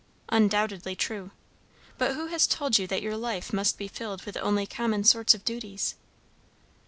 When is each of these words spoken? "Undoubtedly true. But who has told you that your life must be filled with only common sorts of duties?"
"Undoubtedly 0.29 0.95
true. 0.95 1.29
But 1.99 2.15
who 2.15 2.25
has 2.25 2.47
told 2.47 2.79
you 2.79 2.87
that 2.87 3.03
your 3.03 3.15
life 3.15 3.53
must 3.53 3.77
be 3.77 3.87
filled 3.87 4.23
with 4.25 4.35
only 4.37 4.65
common 4.65 5.03
sorts 5.03 5.35
of 5.35 5.45
duties?" 5.45 5.93